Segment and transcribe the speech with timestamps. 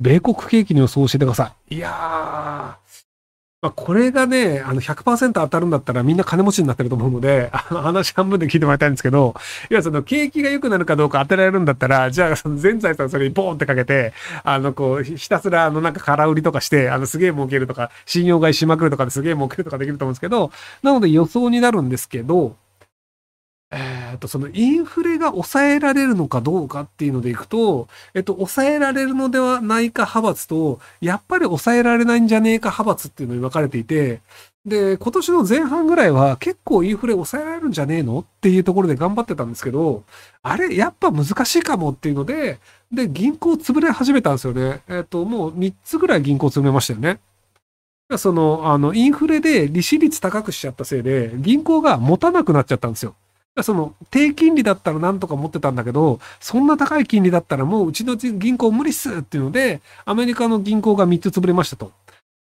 [0.00, 1.76] 米国景気の予想を教えてください。
[1.76, 2.90] いやー、
[3.62, 9.34] まあ、これがね、あの100%当たるんだったらみんな金持ちになってると思うので、 あの話半分で聞いてもらいたいんですけど、
[9.70, 20.50] いや、その景気が良くなるかどうか当てられるんだったら、じゃあその全財産それにボーンってかけて、あの、こう、ひたすらあのなんか空売りとかして、あのすげえ儲けるとか、信用買いしまくるとかですげえ儲けるとかできると思うんですけど、
[20.82, 22.56] なので予想になるんですけど、
[23.70, 23.76] え
[24.14, 34.20] っ、と、そのインフレが抑えられるのかどうかっていうのでいくと、えっと、抑えられるのではないか派閥と、やっぱり抑えられないんじゃねえか派閥っていうのに分かれていて、
[34.66, 40.04] で、今年の前半ぐらいは結構インフレ抑えられるんじゃねえのっていうところで頑張ってたんですけど、
[40.42, 42.58] あれ、やっぱ難しいかもっていうので、
[42.92, 44.82] で、銀行潰れ始めたんですよね。
[44.88, 47.20] えっと、もう3つぐらい銀行潰れましたよね。
[48.18, 53.14] その、あの、インフレで利子率高くしちゃったせいで、銀行が持たなくなっちゃったんですよ。
[53.62, 61.92] その低金利だったらなんとか持ってたんだけど、そんな高い金利だったらもううちの銀行無理っすっていうので、アメリカの銀行が3つ潰れましたと。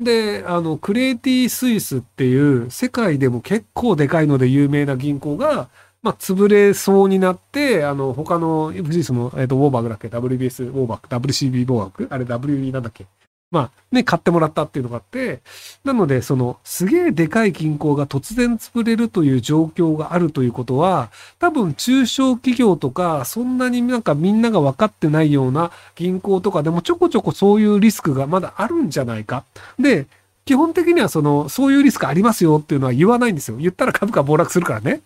[0.00, 5.68] で、あの、クレイティ・スイスっていう世界でも結構でかいので有名な銀行が、
[6.02, 12.08] まあ、潰れそうになって、あの、他の、富士スの、えっ、ー、と、ウォーバーグだっけ ?WBS ウォーバーグ ?WCB ウォーバーグ？
[12.10, 13.06] あれ WE なんだっけ？
[13.50, 15.40] まあね、買ってもらったっていうのがあって、
[15.84, 29.44] なので、その、すげえでかい銀行が突然潰れるという状況があるということは、多分中小企業とか、そんなになんかみんなが分かってないような銀行とかでもちょこちょこそういうリスクがまだあるんじゃないか。
[29.78, 30.06] で、
[30.44, 33.56] 基本的にはその、そういうリスクありますよっていうのは言わないんですよ。
[33.58, 35.02] 言ったら株価暴落するからね。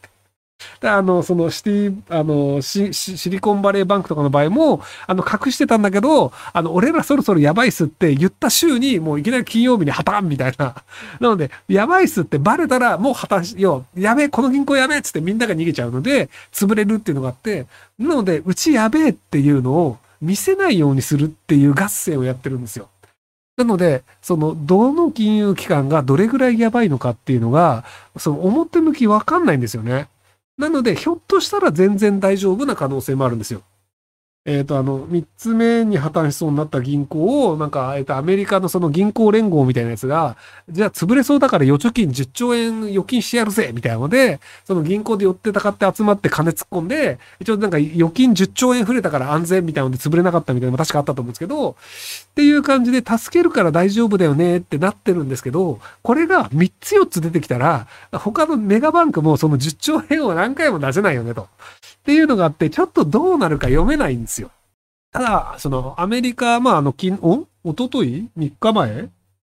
[0.80, 10.74] で、あの、そのシティ、あのシ、シリコンバレーバンクとかの場合も、あの、隠してたんだけど、あの、俺らそろそろやばいっすって言った週に、もういきなり金曜日に破綻みたいな。
[11.20, 14.00] なので、やばいっすってバレたら、もう破綻しよう。
[14.00, 17.66] やべえ、この銀行やべえっつってみんなが逃げちゃうので、潰れるっていうのがあって、
[17.98, 22.88] なので、うちやべえっていうのを見せないようにするっていう合戦をやってるんですよ。
[23.60, 27.84] なので、その、どの金融機関がどれぐらいやばいのかっていうのが、
[28.16, 30.08] その表向きわかんないんですよね。
[30.60, 33.62] なので、ひょっとしたら全然大丈夫な可能性もあるんですよ。
[34.46, 40.38] えっ、ー、と、あの、三つ目に破綻しそうになった銀行を、なんか、えっ、ー、と、アメリカのその銀行連合みたいなやつが、
[40.70, 51.74] じゃあ潰れそうだから預貯金10兆円預金してやるぜみたいなので、その銀行で寄ってたかって集まって金突っ込んで、一応なんか預金10兆円増えたから安全みたいなので潰れなかったみたいなのも確かあったと思うんですけど、っ
[52.34, 61.48] ていう感じで助けるから大丈夫だよねってなってるんですけど、これが3つ4つ出てきたら、他のメガバンクもその10兆円を何回も出せないよねと。
[62.10, 64.50] っていうのがあって、ちょっとどうなるか読めないんですよ。
[65.12, 69.08] ただ、その、アメリカ、まあ、あの、金、おおととい ?3 日前？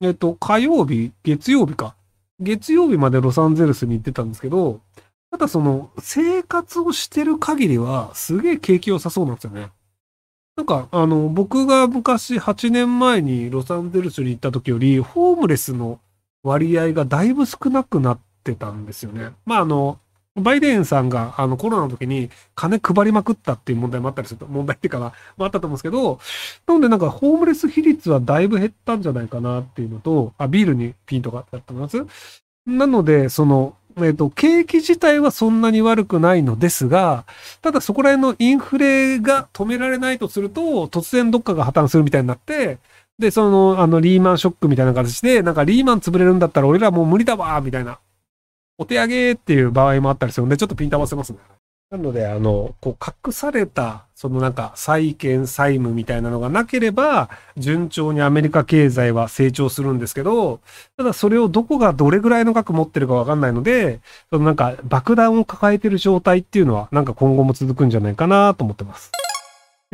[0.03, 1.95] えっと、火曜日、月曜日か。
[2.41, 4.81] 月曜日までロサンゼルスに行ってたんですけど、
[5.31, 9.71] ただその、生活をしてる限りは、すげえ景気良さそうなんですよね。
[10.57, 16.01] なんか、あの、僕が昔8年前にロサンゼルスに行った時より、ホームレスの
[16.43, 19.31] 割合がだいぶ少なくなってたんですよね。
[19.47, 19.99] まあ、あの、
[20.35, 26.21] バイデンさんがあのコロナの時に金配りまくったっていう問題もあったりすると、問題っていうかな、もあったと思うんですけど、
[26.67, 32.43] なのでなんかホームレス比率はだいぶ減ったんじゃないかなっていうのと、あ、ビールにピンとかだったと思います。
[32.67, 37.27] なので、その、えっ、ー、と、景気自体はそんなに悪くないのですが、
[37.61, 42.79] ただそこら辺のインフレが止められないとすると、突然どっかが破綻するみたいになって、
[43.19, 47.99] で、その、あの、リーマンショックみたいな形で、なんかリーマン潰れるんだったら俺らもう無理だわみたいな
[48.79, 51.39] お手上げっていう場合もあったりするので、ちょっとピント合わせますね。
[51.93, 57.29] なので、あの、こう、隠された、そのなんか、債券、債務みたいなのがなければ、
[57.59, 60.61] 順調にアメリカ経済は成長するんですけど、
[60.97, 64.01] ただそれをどこがどれぐらいの額持ってるかわかんないので、
[64.31, 69.11] そのなんか、爆弾を抱えてる状態っていうのは、なんか今後も続くんじゃないかなと思ってます。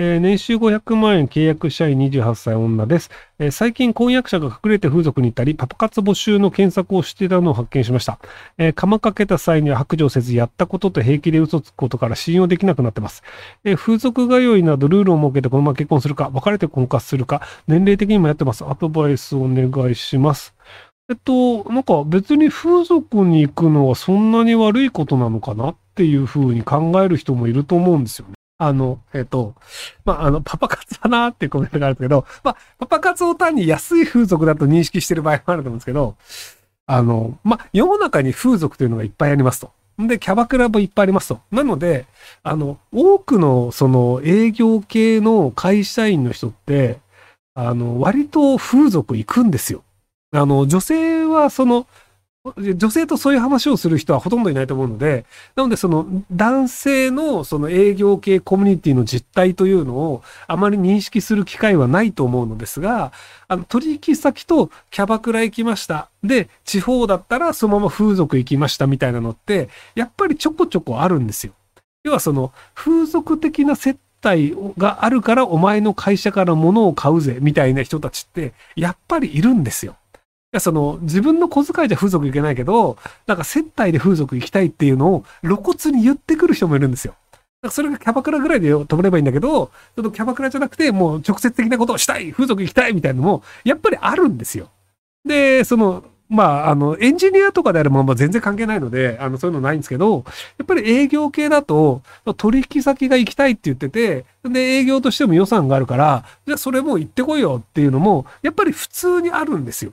[0.01, 3.11] えー、年収500万円契約社員28歳女です、
[3.41, 8.21] えー、最近婚約者が隠れて風俗に行ったり、パパ活募集の検索をしていたのを発見しました。
[8.59, 13.25] えー、釜かけた際には白状せず、やったことと平気で嘘つくことから信用できなくなってます。
[13.65, 18.65] え風俗通いなどルールを設けてこのまま結婚するか、別れて婚活するか、年齢的にもやってます。
[18.65, 20.55] アドバイスお願いします。
[21.11, 28.38] えっと、なんか別に風俗に行くのはそんなに悪いことなのかなっていうふうに考える人もいると思うんですよね。
[28.59, 29.55] あの、えっ、と、
[30.05, 36.17] まあ、あの、パパ活だなっていうコメントがあるんですけど、まあ、パパ活を単に安い風俗だと認識してる場合もあると思うんですけど、
[36.87, 39.71] あの、まあ、世の中に風俗というのがいっぱいありますと。
[39.99, 41.41] で、キャバクラもいっぱいありますと。
[41.53, 42.07] なので、
[42.43, 46.99] あの、多くのその営業系の会社員の人って、
[47.55, 49.83] あの、割と風俗行くんですよ。
[50.33, 51.87] あの、女性はその、
[52.57, 63.13] 女性とそういう話をする人はほとんどいないと思うので、なのでその男性のその営業系コミュニティの実態というのをあまり認識する機会はないと思うのですが、
[63.49, 66.09] あの取引先とキャバクラ行きました。
[66.23, 71.53] で、地方だったらそのまま風俗行きましたみたいなのって、やっぱりちょこちょこあるんですよ。
[72.05, 79.97] 要はその風俗的な接待があるからお前の会社から物を買うぜみたいな人たちってやっぱりいるんですよ。
[80.53, 82.97] や、その、自分の小遣いじゃ風俗行けないけど、
[83.27, 87.15] なんか接待で風俗行きたいっていうのを露骨に言ってくる人もいるんですよ。
[87.33, 94.71] だからそれがキャバクラぐらいで止めればいいんだけど、そのキャバクラじゃなくて、もう直接的なことをしたい風俗行きたいみたいなのも、やっぱりあるんですよ。
[95.25, 100.25] で、その、まあ、あの、エンジニアとかであれば、まあ、全然関係ないので、あの、そういうのないんですけど、
[100.59, 102.03] やっぱり営業系だと、
[102.37, 109.93] 取引先が行きたいって言ってて、で、営業としても予算があるから、じゃあそれも行ってこいよっていうのも、やっぱり普通にあるんですよ。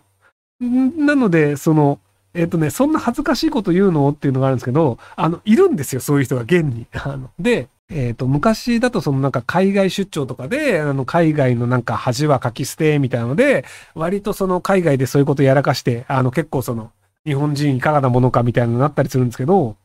[0.60, 2.00] なので、その、
[2.34, 4.10] えっ、ー、とね、そんな恥ずかしいこと言うの？
[4.10, 6.86] っていうのがあるんですけど、あの、いるんですよ、そういう人が現に。
[6.94, 16.92] あので、えっ、ー、と、昔だとそのなんか海外出張とかで、あの、海外のなんか恥はかき捨てみたいなので、割とその海外でそういうことやらかして、あの、結構その、
[17.25, 19.75] 日本人いかがなものかみたいなのになったりするんですけど、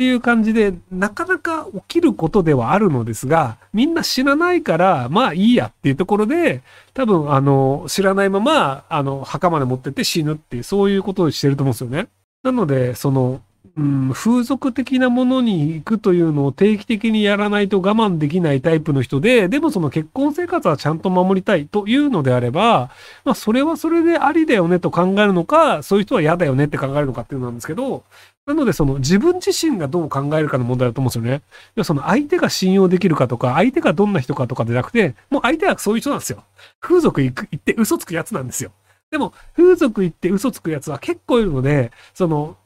[0.00, 6.62] っていう感じで、なかなか起きることではあるのですが、みんな知らないから、まあいいやっていうところで、
[6.94, 12.08] 多分、あの、知らないまま、あの、墓まで持ってって死ぬっていう、そういうことをしてると思うんですよね。
[12.42, 13.42] なので、その、
[13.76, 22.90] うん、風俗的なものに行くというのを定期的にやらないと我慢できないタイプの人で、でもその結婚生活はちゃんと守りたいというのであれば、
[23.24, 28.02] まあそれはそれでありだよねと考えるのか、そういう人は嫌だよねって考えるのかっていうのなんですけど、
[28.46, 31.42] なのでその自分自身がどう考えるかの問題だと思うんですよね。
[31.76, 36.42] 要はその相手が信用できるかとか、相手がどんな人かとかじゃなくて、もう相手はそういう人なんですよ。
[36.80, 38.72] 風俗行く行って嘘つくやつなんですよ。
[39.10, 42.56] でも、風俗行って嘘つくやつは結構いるので、その、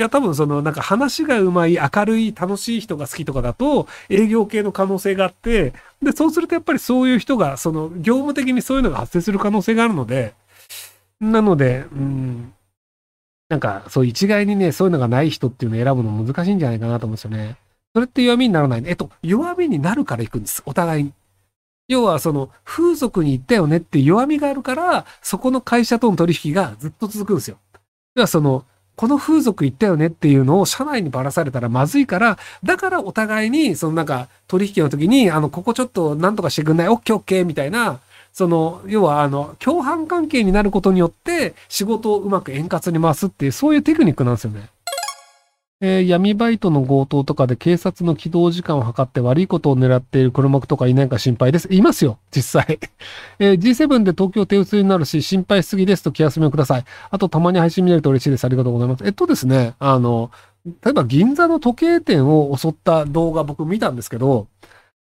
[0.00, 10.32] いや、多分その、なんか話がうまい、明るい、楽しい人が好きとかだと、営業系の可能性があって、で、そうするとやっぱりそういう人が、その、業務的にそういうのが発生する可能性があるので、
[11.20, 12.54] なので、うん、
[13.50, 17.56] なんか、そう一概にね、そういうのがない人っていうのを選ぶの難しいんじゃないかなと思うんですよね。
[17.92, 18.82] それって弱みにならない。
[18.86, 20.62] えっと、弱みになるから行くんです。
[20.64, 21.12] お互いに。
[21.88, 27.58] 要は、その、風俗に行ったよねって弱みがあるから、そこの会社との取引がずっと続くんですよ。
[28.14, 28.64] 要は、その、
[29.00, 36.88] この風俗行ったよねっていうのを社内にばらされたらまずいから、だからお互いに、そのなんか取引の時に、あの、ここちょっと何とかしてくんない？
[36.90, 38.00] オッケーオッケーみたいな、
[38.34, 44.68] その、要はあの、共犯関係になることによって仕事をうまく円滑に回すっていう、そういうテクニックなんですよね。
[45.82, 51.68] えー、闇バイトの強盗とかで警察の起動時間を測って悪いことを狙っている黒幕とかいないか心配です。
[51.72, 52.78] いますよ、実際。
[53.40, 56.84] えー、G7 で東京手薄になるし、心配しすぎですと気休めをください。
[57.10, 58.44] あと、たまに配信見れると嬉しいです。
[58.44, 59.04] ありがとうございます。
[59.06, 60.30] えっとですね、あの、
[60.66, 64.48] 例えば銀座の時計店を襲った動画僕見たんですけど、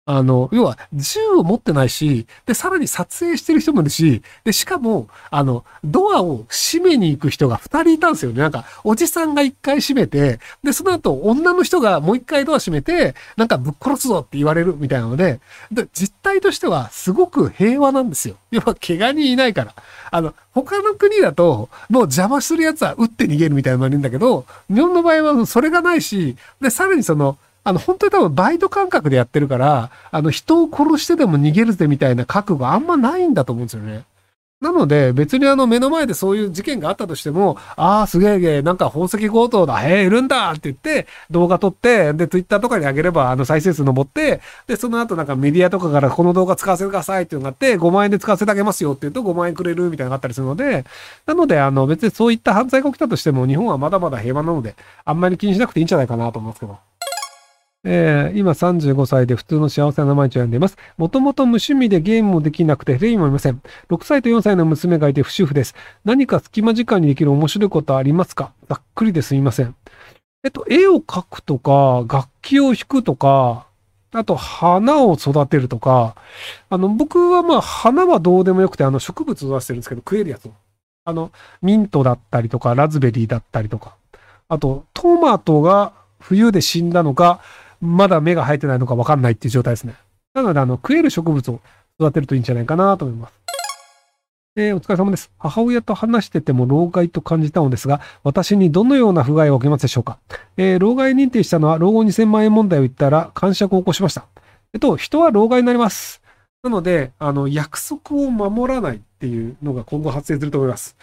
[0.07, 8.43] あの、要は銃を持ってないし、で、さらに撮影してる人もいるし、で、しかも、あの、ドアを閉めに行く人が二人いたんですよね。
[8.43, 15.41] なんか、おじさんが一回閉めて、で、その後、女の人がもう一回ドア閉めて、なんかぶっ殺すぞって言われるみたいなので、
[15.73, 18.37] で、実態としてはすごく平和なんですよ。
[18.51, 19.75] 要は、怪我人いないから。
[20.11, 34.05] あの、他の国だと、もう邪魔する奴は撃って逃げるみたいなのがいるんだけど、日本の場合はそれがないし、で、さらにその、あの、本当に多分バイト感覚でやってるから、あの、人を殺してでも逃げるぜみたいな覚悟あんまないんだと思うんですよね。
[34.65, 50.87] なので、別にあの、目の前でそういう事件があったとしても、ああ、すげえげえ、なんか宝石強盗だ、へえ、いるんだって言って、動画撮って、で、ツイッターとかに上げれば、あの、再生数登って、で、その後なんかメディアとかからこの動画使わせてくださいっていうのがあって、5万円で使わせてあげますよって言うと5万円くれるみたいなのがあったりするので、
[51.27, 56.94] なので、あの、別にそういった犯罪が起きたとしても、日本はまだまだ平和なので、あんまり気にしなくていいんじゃないかなと思いますけど。
[57.85, 60.77] えー、今35歳で普通の幸せな毎日を読んでいます。
[60.97, 63.61] もともと無趣味でゲームもできなくてテレビもいません。
[63.91, 65.75] 6歳と4歳の娘がいて不主婦です。
[66.05, 68.53] 何か隙間時間にできる面白いことありますか？
[68.69, 69.75] ざっくりですみません。
[70.43, 73.67] えっと、絵を描くとか、楽器を弾くとか、
[74.13, 76.15] あと、花を育てるとか、
[76.71, 80.53] あの、僕はまあ、花はどうでもよくて、あの、植物を出してるんですけど、食えるやつを。
[81.07, 83.97] あの、ミントだったりとか、ラズベリーだったりとか。
[84.49, 87.41] あと、トマトが冬で死んだのか、
[87.85, 89.95] まだ芽が生えてないのかわかんないっていう状態ですね。
[90.33, 91.61] なので、あの、食える植物を
[92.01, 93.35] 育てるといいんじゃないかなと思います。
[94.57, 95.31] えー、お疲れ様です。
[95.39, 100.19] 母親と話してても老害と感じたのですが、私にどのような不具合を受けますでしょうか
[100.57, 104.27] えー、老害認定したのは老後2000万円問題を言ったら感触を起こしました。
[104.73, 106.23] えっと、人は老害になります。
[106.63, 110.97] なので、あの、約束を守らないっていうのが今後発生すると思います。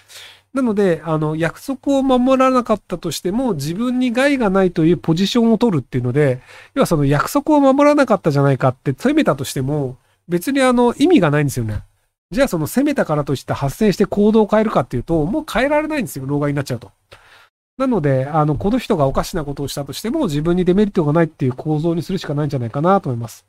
[0.54, 6.42] なので、あの、約束を守らなかったとしても、自分に害がないというポジションを取るっていうので、
[6.74, 11.84] 要はその約束を守らなかったじゃないかって責めたとしても、別にあの、意味がないんですよね。
[12.32, 16.92] じゃあその責めたからといって発生して行動を変えるかっていうと、もう変えられないんですよ、老害になっちゃうと。
[17.78, 23.46] なので、あの、この人がおかしなことをしたとしても、自分にデメリットがないっていう構造にするしかないんじゃないかなと思います。